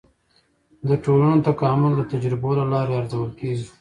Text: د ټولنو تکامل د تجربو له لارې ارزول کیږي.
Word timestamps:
د 0.87 0.89
ټولنو 1.03 1.43
تکامل 1.47 1.91
د 1.95 2.01
تجربو 2.11 2.49
له 2.59 2.65
لارې 2.71 2.93
ارزول 3.01 3.31
کیږي. 3.39 3.65